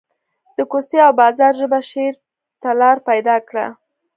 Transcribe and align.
د 0.57 0.59
کوڅې 0.71 0.97
او 1.05 1.11
بازار 1.21 1.53
ژبه 1.59 1.79
شعر 1.89 2.13
ته 2.61 2.69
لار 2.79 2.97
پیدا 3.09 3.35
کړه 3.47 3.65